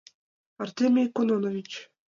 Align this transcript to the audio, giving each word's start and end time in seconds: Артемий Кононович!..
Артемий 0.63 1.07
Кононович!.. 1.15 1.71